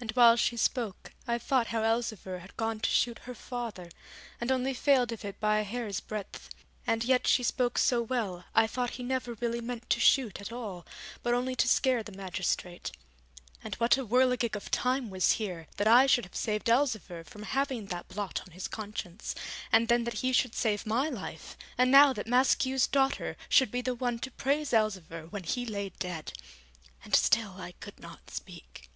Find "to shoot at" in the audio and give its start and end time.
9.90-10.50